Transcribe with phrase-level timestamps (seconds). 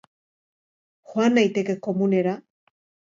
[1.11, 2.33] Joan naiteke komunera?